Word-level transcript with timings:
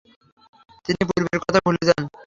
তিনি 0.85 1.01
পূর্বের 1.09 1.39
কথা 1.43 1.59
ভুলে 1.65 1.83
যান। 1.89 2.03